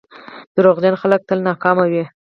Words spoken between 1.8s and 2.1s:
وي.